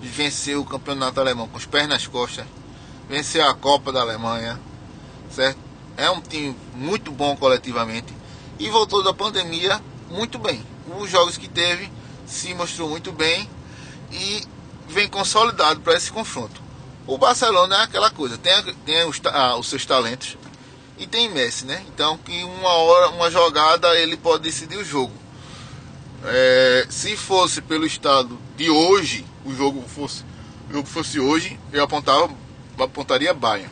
De 0.00 0.08
vencer 0.08 0.58
o 0.58 0.64
campeonato 0.64 1.18
alemão 1.18 1.48
com 1.48 1.56
os 1.56 1.64
pés 1.64 1.88
nas 1.88 2.06
costas, 2.06 2.44
vencer 3.08 3.42
a 3.42 3.54
Copa 3.54 3.90
da 3.90 4.02
Alemanha, 4.02 4.60
certo? 5.30 5.58
É 5.96 6.10
um 6.10 6.20
time 6.20 6.54
muito 6.74 7.10
bom 7.10 7.34
coletivamente 7.34 8.15
e 8.58 8.68
voltou 8.70 9.02
da 9.02 9.12
pandemia 9.12 9.80
muito 10.10 10.38
bem. 10.38 10.64
Os 10.98 11.10
jogos 11.10 11.36
que 11.36 11.48
teve 11.48 11.90
se 12.26 12.54
mostrou 12.54 12.88
muito 12.88 13.12
bem 13.12 13.48
e 14.10 14.42
vem 14.88 15.08
consolidado 15.08 15.80
para 15.80 15.94
esse 15.94 16.10
confronto. 16.10 16.60
O 17.06 17.16
Barcelona 17.16 17.76
é 17.76 17.82
aquela 17.82 18.10
coisa, 18.10 18.36
tem, 18.36 18.52
tem 18.84 19.04
os, 19.04 19.20
ah, 19.26 19.56
os, 19.56 19.68
seus 19.68 19.86
talentos 19.86 20.36
e 20.98 21.06
tem 21.06 21.28
Messi, 21.28 21.64
né? 21.64 21.84
Então 21.88 22.18
que 22.18 22.42
uma 22.42 22.68
hora, 22.68 23.10
uma 23.10 23.30
jogada 23.30 23.94
ele 23.96 24.16
pode 24.16 24.42
decidir 24.42 24.76
o 24.76 24.84
jogo. 24.84 25.12
É, 26.24 26.86
se 26.90 27.16
fosse 27.16 27.62
pelo 27.62 27.86
estado 27.86 28.36
de 28.56 28.68
hoje, 28.68 29.24
o 29.44 29.54
jogo 29.54 29.84
fosse, 29.86 30.24
o 30.68 30.72
jogo 30.72 30.88
fosse 30.88 31.20
hoje, 31.20 31.58
eu 31.72 31.84
apontava, 31.84 32.28
apontaria 32.78 33.32
Bayern, 33.32 33.70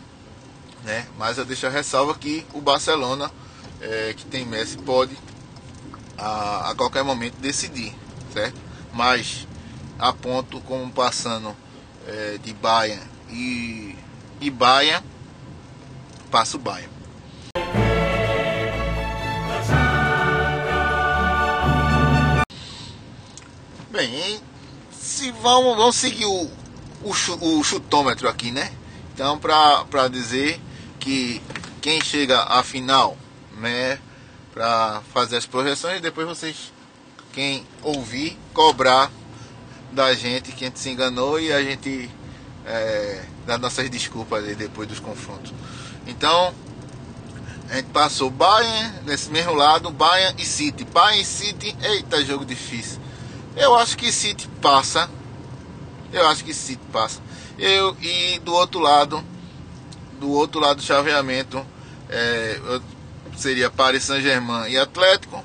né? 0.85 1.07
Mas 1.19 1.37
eu 1.37 1.45
deixo 1.45 1.67
a 1.67 1.71
ressalva 1.71 2.14
que 2.14 2.47
o 2.53 2.61
Barcelona, 2.61 3.33
é, 3.85 4.14
que 4.17 4.25
tem 4.25 4.45
Messi, 4.45 4.76
pode 4.79 5.17
a, 6.19 6.71
a 6.71 6.75
qualquer 6.75 7.05
momento 7.05 7.37
decidir 7.37 7.95
certo? 8.33 8.61
Mas 8.93 9.47
aponto 9.99 10.61
como 10.62 10.91
passando 10.91 11.55
é, 12.07 12.38
de 12.43 12.53
Bayern 12.53 13.03
e 13.31 13.97
e 14.41 14.50
Bahia, 14.50 15.03
passa 16.31 16.57
o. 16.57 16.61
Bem, 23.91 24.41
se 24.93 25.31
vamos, 25.31 25.76
vamos 25.76 25.97
seguir 25.97 26.26
o, 26.26 26.50
o, 27.03 27.59
o 27.59 27.64
chutômetro 27.64 28.29
aqui, 28.29 28.50
né? 28.50 28.71
Então, 29.14 29.38
para 29.38 30.09
dizer 30.09 30.61
que 30.99 31.41
quem 31.81 32.03
chega 32.03 32.43
à 32.43 32.62
final, 32.62 33.17
né, 33.64 33.99
para 34.52 35.02
fazer 35.12 35.37
as 35.37 35.47
projeções, 35.47 36.00
depois 36.00 36.26
vocês, 36.26 36.73
quem 37.33 37.66
ouvir, 37.83 38.38
cobrar 38.52 39.11
da 39.90 40.14
gente 40.14 40.52
que 40.52 40.64
a 40.64 40.68
gente 40.68 40.78
se 40.78 40.90
enganou 40.90 41.40
e 41.40 41.52
a 41.52 41.62
gente 41.62 42.11
é, 42.64 43.25
dá 43.47 43.59
nossas 43.59 43.88
desculpas 43.90 44.44
depois 44.56 44.88
dos 44.88 45.00
confrontos. 45.00 45.52
Então, 46.06 46.54
a 47.71 47.76
gente 47.76 47.87
passou 47.87 48.30
Bayern 48.30 49.00
nesse 49.04 49.30
mesmo 49.30 49.54
lado, 49.54 49.90
Bayern 49.90 50.40
e 50.40 50.44
City. 50.44 50.85
Bayern 50.85 51.23
e 51.23 51.25
City, 51.25 51.76
eita, 51.83 52.25
jogo 52.25 52.44
difícil. 52.44 53.00
Eu 53.56 53.75
acho 53.76 53.97
que 53.97 54.12
City 54.12 54.49
passa. 54.61 55.09
Eu 56.12 56.26
acho 56.28 56.44
que 56.44 56.52
City 56.52 56.83
passa. 56.92 57.21
Eu 57.59 57.97
e 58.02 58.38
do 58.40 58.52
outro 58.52 58.80
lado, 58.80 59.25
do 60.21 60.30
outro 60.30 60.61
lado 60.61 60.76
do 60.76 60.83
chaveamento, 60.83 61.64
é, 62.09 62.61
seria 63.37 63.71
Paris 63.71 64.05
Saint-Germain 64.05 64.69
e 64.69 64.79
Atlético. 64.79 65.45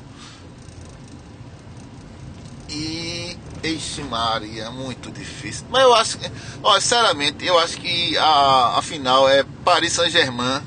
E 2.69 3.37
Eixe 3.63 4.03
Maria, 4.03 4.69
muito 4.71 5.11
difícil. 5.11 5.65
Mas 5.69 5.81
eu 5.81 5.93
acho 5.93 6.17
que, 6.17 6.31
sinceramente, 6.75 7.45
eu 7.45 7.57
acho 7.57 7.77
que 7.77 8.17
a, 8.17 8.77
a 8.77 8.81
final 8.81 9.27
é 9.27 9.43
Paris 9.65 9.93
Saint-Germain 9.93 10.61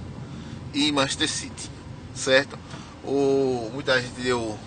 e 0.75 0.91
Manchester 0.91 1.29
City, 1.29 1.71
certo? 2.15 2.59
O, 3.05 3.71
muita 3.73 4.01
gente 4.01 4.21
deu 4.21 4.59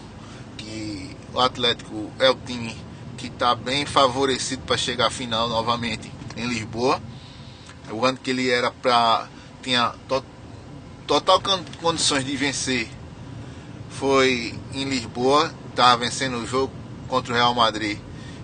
que 0.57 1.15
o 1.33 1.39
Atlético 1.39 2.11
é 2.19 2.29
o 2.29 2.35
time 2.35 2.75
que 3.17 3.27
está 3.27 3.55
bem 3.55 3.85
favorecido 3.85 4.63
para 4.63 4.77
chegar 4.77 5.07
à 5.07 5.09
final 5.09 5.47
novamente 5.47 6.11
em 6.35 6.47
Lisboa. 6.47 7.01
O 7.89 8.03
ano 8.05 8.17
que 8.17 8.31
ele 8.31 8.49
era 8.49 8.71
para 8.71 9.27
tinha 9.61 9.93
total 11.07 11.41
condições 11.81 12.25
de 12.25 12.35
vencer 12.35 12.89
foi 13.89 14.53
em 14.73 14.83
Lisboa, 14.85 15.53
estava 15.69 15.97
vencendo 15.97 16.37
o 16.37 16.47
jogo 16.47 16.73
contra 17.07 17.31
o 17.31 17.35
Real 17.35 17.53
Madrid 17.53 17.97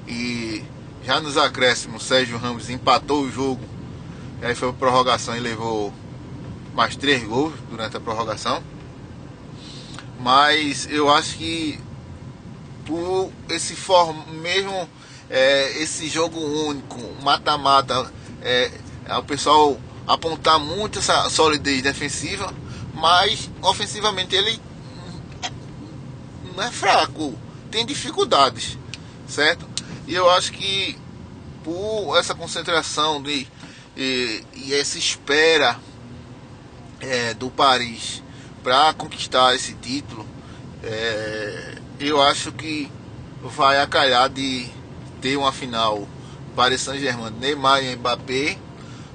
e 0.07 0.63
já 1.03 1.19
nos 1.19 1.37
acréscimos, 1.37 2.03
Sérgio 2.03 2.37
Ramos 2.37 2.69
empatou 2.69 3.23
o 3.23 3.31
jogo. 3.31 3.61
E 4.41 4.45
aí 4.45 4.55
foi 4.55 4.69
a 4.69 4.73
prorrogação 4.73 5.35
e 5.35 5.39
levou 5.39 5.93
mais 6.73 6.95
três 6.95 7.23
gols 7.23 7.53
durante 7.69 7.97
a 7.97 7.99
prorrogação. 7.99 8.61
Mas 10.19 10.87
eu 10.89 11.11
acho 11.11 11.37
que 11.37 11.79
por 12.85 13.31
esse 13.49 13.75
form, 13.75 14.15
mesmo 14.41 14.87
é, 15.29 15.81
esse 15.81 16.07
jogo 16.07 16.39
único, 16.39 16.97
mata-mata, 17.23 18.11
é, 18.41 18.71
o 19.17 19.23
pessoal 19.23 19.77
apontar 20.07 20.59
muito 20.59 20.99
essa 20.99 21.29
solidez 21.29 21.81
defensiva, 21.81 22.53
mas 22.93 23.49
ofensivamente 23.61 24.35
ele 24.35 24.59
não 26.55 26.63
é 26.63 26.71
fraco, 26.71 27.37
tem 27.69 27.85
dificuldades, 27.85 28.77
certo? 29.27 29.67
E 30.07 30.13
eu 30.13 30.29
acho 30.29 30.51
que 30.51 30.97
por 31.63 32.17
essa 32.17 32.35
concentração 32.35 33.21
de, 33.21 33.47
e, 33.95 34.43
e 34.53 34.73
essa 34.73 34.97
espera 34.97 35.79
é, 36.99 37.33
do 37.33 37.49
Paris 37.49 38.21
para 38.63 38.93
conquistar 38.93 39.55
esse 39.55 39.73
título, 39.75 40.25
é, 40.83 41.77
eu 41.99 42.21
acho 42.21 42.51
que 42.51 42.91
vai 43.41 43.79
acalhar 43.79 44.29
de 44.29 44.67
ter 45.21 45.37
uma 45.37 45.51
final 45.51 46.07
Paris 46.55 46.81
Saint-Germain, 46.81 47.31
Neymar 47.39 47.83
e 47.83 47.95
Mbappé 47.95 48.57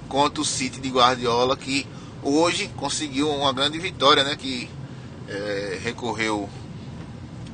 contra 0.09 0.40
o 0.40 0.45
City 0.45 0.81
de 0.81 0.88
Guardiola 0.88 1.57
que 1.57 1.87
hoje 2.23 2.69
conseguiu 2.77 3.31
uma 3.31 3.53
grande 3.53 3.79
vitória, 3.79 4.25
né? 4.25 4.37
Que 4.37 4.69
é, 5.29 5.79
recorreu 5.83 6.49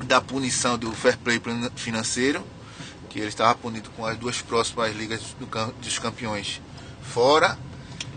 da 0.05 0.19
punição 0.19 0.77
do 0.77 0.91
fair 0.91 1.17
play 1.17 1.41
financeiro 1.75 2.43
que 3.13 3.19
ele 3.19 3.27
estava 3.27 3.53
punido 3.53 3.91
com 3.91 4.03
as 4.03 4.17
duas 4.17 4.41
próximas 4.41 4.93
ligas 4.95 5.21
dos 5.79 5.99
campeões 5.99 6.59
fora. 7.03 7.57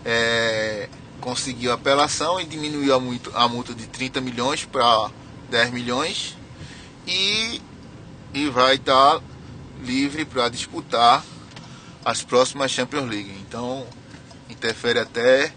É, 0.03 0.89
conseguiu 1.21 1.71
apelação 1.71 2.41
e 2.41 2.45
diminuiu 2.45 2.95
a 2.95 2.99
multa, 2.99 3.29
a 3.35 3.47
multa 3.47 3.75
de 3.75 3.85
30 3.85 4.19
milhões 4.21 4.65
para 4.65 5.11
10 5.51 5.71
milhões 5.71 6.35
e, 7.05 7.61
e 8.33 8.49
vai 8.49 8.75
estar 8.75 9.21
livre 9.83 10.25
para 10.25 10.49
disputar 10.49 11.23
as 12.03 12.23
próximas 12.23 12.71
Champions 12.71 13.07
League. 13.07 13.31
Então 13.47 13.85
interfere 14.49 14.99
até 14.99 15.51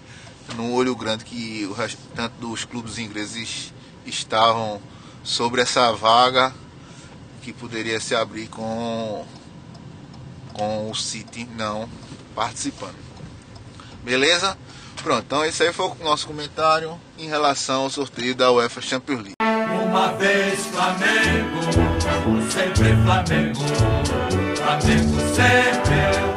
no 0.55 0.73
olho 0.73 0.95
grande 0.97 1.25
que 1.25 1.67
o 1.67 1.73
restante 1.73 2.33
dos 2.41 2.65
clubes 2.65 2.99
ingleses 2.99 3.73
estavam 4.05 4.81
sobre 5.23 5.61
essa 5.61 5.93
vaga 5.93 6.53
que 7.43 7.53
poderia 7.53 8.01
se 8.01 8.15
abrir 8.15 8.49
com, 8.49 9.25
com 10.53 10.91
o 10.91 10.95
City 10.95 11.49
não 11.57 11.89
participando. 12.35 12.97
Beleza? 14.03 14.57
Pronto, 15.03 15.23
então 15.25 15.45
esse 15.45 15.63
aí 15.63 15.73
foi 15.73 15.87
o 15.87 15.97
nosso 16.05 16.27
comentário 16.27 16.99
em 17.19 17.27
relação 17.27 17.85
ao 17.85 17.91
sorteio 17.91 18.35
da 18.35 18.53
UEFA 18.53 18.81
Champions 18.81 19.19
League. 19.19 19.35
Uma 19.87 20.13
vez 20.13 20.67
Flamengo, 20.67 21.61
sempre 22.51 22.95
Flamengo, 23.03 23.61
Flamengo 24.57 25.21
sempre 25.35 26.30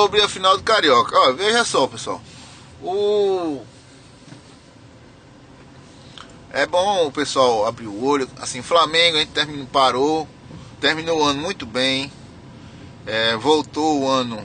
sobre 0.00 0.22
a 0.22 0.28
final 0.28 0.56
do 0.56 0.62
Carioca, 0.62 1.14
ó, 1.14 1.32
veja 1.34 1.62
só 1.62 1.86
pessoal, 1.86 2.22
o 2.82 3.60
é 6.50 6.64
bom 6.64 7.06
o 7.06 7.12
pessoal 7.12 7.66
abrir 7.66 7.86
o 7.86 8.02
olho. 8.02 8.26
Assim, 8.40 8.62
Flamengo, 8.62 9.18
a 9.18 9.20
gente 9.20 9.32
terminou, 9.32 9.66
parou, 9.66 10.28
terminou 10.80 11.20
o 11.20 11.22
ano 11.22 11.42
muito 11.42 11.66
bem, 11.66 12.10
é, 13.06 13.36
voltou 13.36 14.00
o 14.00 14.08
ano 14.08 14.42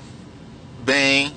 bem, 0.84 1.34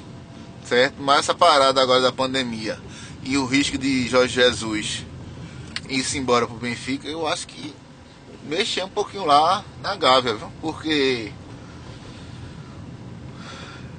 certo? 0.64 0.96
Mas 0.98 1.20
essa 1.20 1.34
parada 1.34 1.80
agora 1.80 2.00
da 2.00 2.10
pandemia 2.10 2.76
e 3.22 3.38
o 3.38 3.46
risco 3.46 3.78
de 3.78 4.08
Jorge 4.08 4.34
Jesus 4.34 5.06
ir-se 5.88 6.18
embora 6.18 6.44
pro 6.44 6.56
Benfica, 6.56 7.06
eu 7.06 7.24
acho 7.24 7.46
que 7.46 7.72
mexer 8.42 8.84
um 8.84 8.88
pouquinho 8.88 9.24
lá 9.24 9.64
na 9.80 9.94
Gávea, 9.94 10.34
viu? 10.34 10.52
Porque 10.60 11.32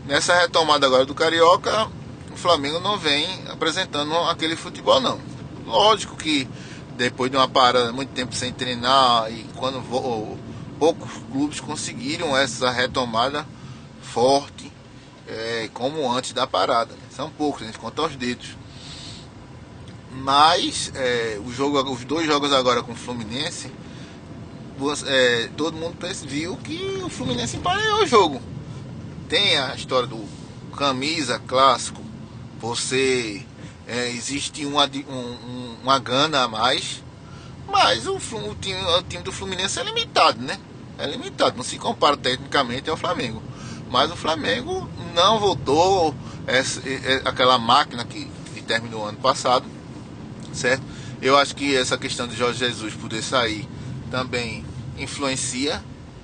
nessa 0.09 0.33
retomada 0.33 0.87
agora 0.87 1.05
do 1.05 1.13
Carioca, 1.13 1.87
o 2.33 2.35
Flamengo 2.35 2.79
não 2.79 2.97
vem 2.97 3.27
apresentando 3.47 4.11
aquele 4.21 4.55
futebol 4.55 4.99
não. 4.99 5.19
Lógico 5.67 6.17
que 6.17 6.49
depois 6.97 7.29
de 7.29 7.37
uma 7.37 7.47
parada 7.47 7.93
muito 7.93 8.09
tempo 8.09 8.33
sem 8.33 8.51
treinar 8.51 9.31
e 9.31 9.45
quando 9.55 9.79
poucos 10.79 11.11
clubes 11.31 11.59
conseguiram 11.59 12.35
essa 12.35 12.71
retomada 12.71 13.45
forte 14.01 14.71
é, 15.27 15.69
como 15.75 16.11
antes 16.11 16.33
da 16.33 16.47
parada. 16.47 16.91
Né? 16.93 17.01
São 17.11 17.29
poucos, 17.29 17.61
a 17.61 17.65
gente 17.67 17.77
conta 17.77 18.01
aos 18.01 18.15
dedos. 18.15 18.57
Mas 20.11 20.91
é, 20.95 21.39
o 21.45 21.51
jogo, 21.51 21.79
os 21.91 22.03
dois 22.03 22.25
jogos 22.25 22.51
agora 22.51 22.81
com 22.81 22.93
o 22.93 22.95
Fluminense, 22.95 23.71
é, 25.05 25.49
todo 25.55 25.77
mundo 25.77 25.95
viu 26.25 26.57
que 26.57 26.99
o 27.05 27.09
Fluminense 27.09 27.57
emparelhou 27.57 28.01
o 28.01 28.07
jogo. 28.07 28.41
Tem 29.29 29.59
a 29.59 29.75
história 29.75 30.07
do 30.07 30.27
camisa 30.75 31.37
clássico, 31.37 32.01
você 32.59 33.45
é, 33.87 34.09
existe 34.09 34.65
uma, 34.65 34.89
um, 35.07 35.75
uma 35.83 35.99
gana 35.99 36.41
a 36.41 36.47
mais, 36.47 37.03
mas 37.67 38.07
o, 38.07 38.15
o, 38.15 38.55
time, 38.55 38.81
o 38.81 39.03
time 39.03 39.21
do 39.21 39.31
Fluminense 39.31 39.79
é 39.79 39.83
limitado, 39.83 40.41
né? 40.41 40.57
É 40.97 41.05
limitado, 41.05 41.55
não 41.57 41.63
se 41.63 41.77
compara 41.77 42.17
tecnicamente 42.17 42.89
ao 42.89 42.97
Flamengo. 42.97 43.43
Mas 43.91 44.11
o 44.11 44.15
Flamengo 44.15 44.89
não 45.13 45.39
voltou 45.39 46.15
essa, 46.47 46.81
aquela 47.23 47.59
máquina 47.59 48.03
que, 48.05 48.25
que 48.55 48.63
terminou 48.63 49.05
ano 49.05 49.19
passado, 49.19 49.65
certo? 50.51 50.81
Eu 51.21 51.37
acho 51.37 51.55
que 51.55 51.75
essa 51.75 51.99
questão 51.99 52.27
de 52.27 52.35
Jorge 52.35 52.57
Jesus 52.57 52.95
poder 52.95 53.21
sair 53.21 53.69
também 54.09 54.65
influencia, 54.97 55.83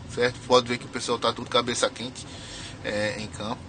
certo? 0.09 0.39
Pode 0.47 0.67
ver 0.67 0.79
que 0.79 0.85
o 0.85 0.89
pessoal 0.89 1.17
está 1.17 1.31
tudo 1.31 1.47
cabeça 1.51 1.87
quente 1.87 2.25
é, 2.85 3.15
em 3.19 3.27
campo. 3.27 3.59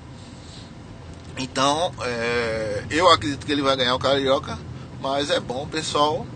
Então, 1.39 1.93
é, 2.03 2.85
eu 2.91 3.11
acredito 3.11 3.45
que 3.45 3.53
ele 3.53 3.63
vai 3.63 3.77
ganhar 3.77 3.95
o 3.95 3.99
Carioca, 3.99 4.59
mas 5.01 5.31
é 5.31 5.41
bom 5.41 5.67
pessoal 5.67 6.27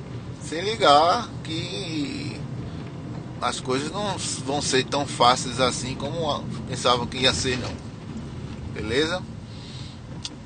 se 0.43 0.61
ligar 0.61 1.29
que 1.45 2.41
as 3.41 3.61
coisas 3.61 3.91
não 3.91 4.17
vão 4.45 4.61
ser 4.61 4.85
tão 4.85 5.07
fáceis 5.07 5.61
assim 5.61 5.95
como 5.95 6.43
pensavam 6.69 7.07
que 7.07 7.19
ia 7.19 7.33
ser 7.33 7.59
não. 7.59 7.73
Beleza? 8.73 9.23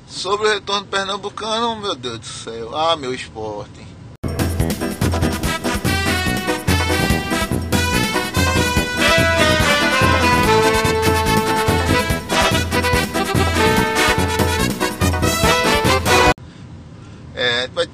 Sobre 0.07 0.47
o 0.47 0.49
retorno 0.53 0.85
pernambucano, 0.87 1.75
meu 1.81 1.95
Deus 1.95 2.19
do 2.19 2.25
céu. 2.25 2.75
Ah, 2.75 2.95
meu 2.95 3.13
esporte. 3.13 3.84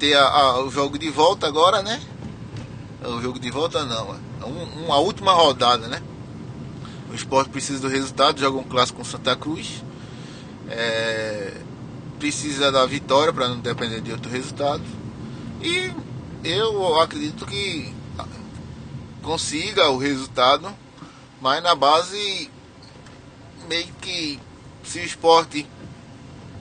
Ter 0.02 0.16
a, 0.16 0.24
a, 0.24 0.64
o 0.64 0.68
jogo 0.68 0.98
de 0.98 1.08
volta 1.10 1.46
agora, 1.46 1.80
né? 1.80 2.02
O 3.04 3.20
jogo 3.22 3.38
de 3.38 3.52
volta 3.52 3.84
não, 3.84 4.16
é 4.40 4.44
um, 4.44 4.84
uma 4.86 4.96
última 4.96 5.32
rodada, 5.32 5.86
né? 5.86 6.02
O 7.08 7.14
esporte 7.14 7.50
precisa 7.50 7.78
do 7.78 7.86
resultado, 7.86 8.40
joga 8.40 8.58
um 8.58 8.64
clássico 8.64 8.98
com 8.98 9.04
Santa 9.04 9.36
Cruz. 9.36 9.84
É, 10.68 11.56
precisa 12.18 12.72
da 12.72 12.84
vitória 12.84 13.32
para 13.32 13.46
não 13.46 13.60
depender 13.60 14.00
de 14.00 14.10
outro 14.10 14.28
resultado. 14.28 14.82
E 15.62 15.92
eu 16.42 17.00
acredito 17.00 17.46
que 17.46 17.94
consiga 19.22 19.88
o 19.88 19.98
resultado, 19.98 20.68
mas 21.40 21.62
na 21.62 21.76
base 21.76 22.50
meio 23.68 23.94
que 24.00 24.40
se 24.82 24.98
o 24.98 25.04
esporte 25.04 25.64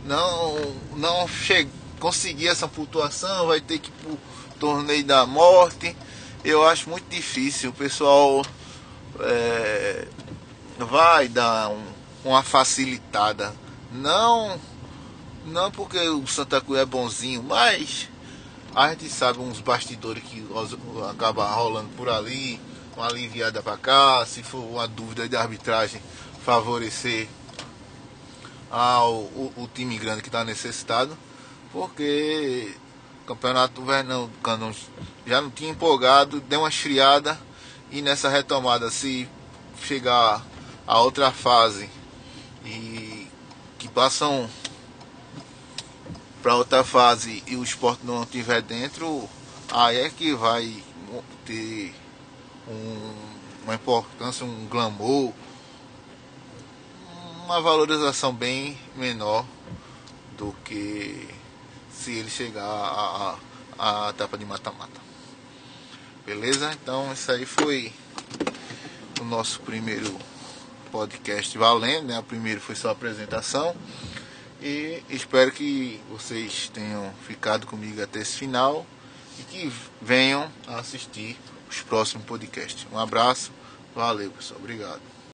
não 0.06 0.76
não 0.96 1.28
chegar 1.28 1.81
conseguir 2.02 2.48
essa 2.48 2.68
pontuação, 2.68 3.46
vai 3.46 3.62
ter 3.62 3.78
que 3.78 3.90
ir 3.90 3.94
pro 3.94 4.20
torneio 4.60 5.06
da 5.06 5.26
morte. 5.26 5.96
Eu 6.44 6.68
acho 6.68 6.90
muito 6.90 7.08
difícil. 7.08 7.70
O 7.70 7.74
pessoal 7.74 8.44
é, 9.20 10.08
vai 10.80 11.28
dar 11.28 11.70
um, 11.70 11.84
uma 12.26 12.42
facilitada. 12.42 13.54
Não, 13.92 14.60
não 15.46 15.70
porque 15.70 16.00
o 16.10 16.26
Santa 16.26 16.60
Cruz 16.60 16.80
é 16.80 16.86
bonzinho, 16.86 17.44
mas 17.44 18.10
a 18.74 18.90
gente 18.90 19.08
sabe 19.08 19.40
uns 19.40 19.62
bastidores 19.62 20.24
que 20.24 20.44
acaba 21.08 21.46
rolando 21.52 21.90
por 21.90 22.10
ali, 22.10 22.60
uma 22.98 23.08
aliviada 23.08 23.62
para 23.62 23.78
cá, 23.78 24.26
se 24.26 24.42
for 24.42 24.64
uma 24.64 24.88
dúvida 24.88 25.30
de 25.30 25.36
arbitragem 25.36 26.02
favorecer 26.44 27.28
ao 28.72 29.14
o, 29.14 29.54
o 29.56 29.70
time 29.72 30.00
grande 30.00 30.24
que 30.24 30.30
está 30.30 30.44
necessitado 30.44 31.16
porque 31.72 32.76
o 33.24 33.28
campeonato 33.28 33.82
Pernambucano 33.82 34.76
já 35.26 35.42
não 35.42 35.50
tinha 35.50 35.72
empolgado, 35.72 36.42
deu 36.42 36.60
uma 36.60 36.70
esfriada. 36.70 37.40
E 37.92 38.02
nessa 38.02 38.30
retomada 38.30 38.90
se 38.90 39.28
chegar 39.84 40.46
a 40.88 41.00
outra 41.02 41.32
fase 41.32 41.90
e 42.66 43.28
que 43.78 43.88
passam 43.90 44.50
para 46.42 46.56
outra 46.56 46.84
fase 46.84 47.44
e 47.46 47.56
o 47.56 47.64
esporte 47.64 48.06
não 48.06 48.24
estiver 48.24 48.62
dentro, 48.62 49.30
aí 49.70 49.98
é 49.98 50.10
que 50.10 50.34
vai 50.34 50.82
ter 51.46 51.94
um, 52.68 53.14
uma 53.64 53.76
importância, 53.76 54.46
um 54.46 54.68
glamour, 54.68 55.34
uma 57.44 57.62
valorização 57.62 58.34
bem 58.34 58.78
menor 58.96 59.46
do 60.38 60.56
que 60.64 61.28
se 62.02 62.12
ele 62.12 62.32
chegar 62.32 63.38
à, 63.78 64.10
etapa 64.10 64.36
de 64.36 64.44
mata-mata. 64.44 65.00
Beleza? 66.26 66.72
Então 66.74 67.14
isso 67.14 67.32
aí 67.32 67.46
foi 67.46 67.94
o 69.20 69.24
nosso 69.24 69.60
primeiro 69.60 70.18
podcast 70.92 71.56
valendo, 71.58 72.08
né? 72.08 72.20
O 72.20 72.24
primeiro 72.24 72.60
foi 72.60 72.76
só 72.76 72.90
a 72.90 72.92
apresentação. 72.94 73.76
E 74.60 75.04
espero 75.10 75.52
que 75.52 76.02
vocês 76.10 76.72
tenham 76.74 77.14
ficado 77.28 77.68
comigo 77.68 78.02
até 78.02 78.20
esse 78.20 78.38
final 78.38 78.86
e 79.40 79.44
que 79.44 79.72
venham 80.02 80.52
assistir 80.68 81.38
os 81.70 81.82
próximos 81.82 82.26
podcasts. 82.26 82.88
Um 82.92 82.98
abraço, 82.98 83.52
valeu 83.96 84.32
pessoal, 84.32 84.60
obrigado. 84.60 85.21